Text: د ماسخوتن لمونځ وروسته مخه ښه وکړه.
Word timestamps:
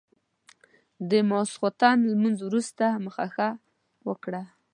د 1.09 1.11
ماسخوتن 1.29 1.97
لمونځ 2.11 2.37
وروسته 2.43 2.85
مخه 3.05 3.25
ښه 3.33 3.49
وکړه. 4.07 4.43